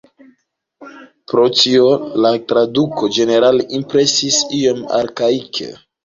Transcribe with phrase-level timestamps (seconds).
[1.33, 1.83] Pro tio
[2.25, 5.69] la traduko ĝenerale impresis iom arkaike.